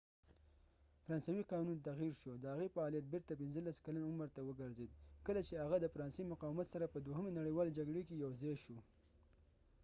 فرانسوي 1.05 1.43
قانون 1.51 1.77
تغیر 1.87 2.13
شو 2.21 2.31
د 2.39 2.45
هغې 2.53 2.67
فعالیت 2.75 3.05
بیرته 3.13 3.31
15 3.41 3.85
کلن 3.85 4.03
عمر 4.09 4.27
ته 4.35 4.41
وګرځید 4.47 4.91
کله 5.25 5.41
چې 5.47 5.53
هغه 5.63 5.77
د 5.79 5.85
فرانسې 5.93 6.21
مقاومت 6.33 6.67
سره 6.73 6.85
په 6.93 6.99
دوهمې 7.07 7.31
نړیوالې 7.39 7.75
جګړې 7.79 8.01
کې 8.07 8.15
یوځاې 8.23 8.55
شو 8.63 8.77